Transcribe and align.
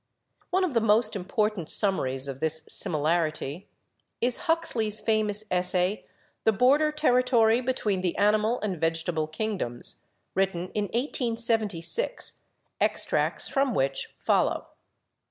One 0.49 0.63
of 0.63 0.73
the 0.73 0.81
most 0.81 1.15
important 1.15 1.69
summaries 1.69 2.27
of 2.27 2.39
this 2.39 2.63
similar 2.67 3.27
ity 3.27 3.67
is 4.19 4.47
Huxley's 4.49 4.99
famous 4.99 5.45
essay, 5.51 6.07
'The 6.43 6.51
Border 6.53 6.91
Territory 6.91 7.61
Be 7.61 7.71
tween 7.73 8.01
the 8.01 8.17
Animal 8.17 8.59
and 8.61 8.81
Vegetable 8.81 9.27
Kingdoms/ 9.27 10.03
written 10.33 10.69
in 10.71 10.85
1876, 10.85 12.39
extracts 12.81 13.47
from 13.47 13.75
which 13.75 14.15
follow. 14.17 14.69